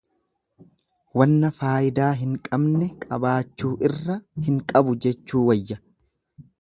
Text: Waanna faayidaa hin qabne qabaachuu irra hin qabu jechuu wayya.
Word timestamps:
Waanna 1.21 1.51
faayidaa 1.57 2.07
hin 2.21 2.33
qabne 2.47 2.87
qabaachuu 3.05 3.75
irra 3.91 4.19
hin 4.49 4.57
qabu 4.73 4.97
jechuu 5.07 5.45
wayya. 5.51 5.79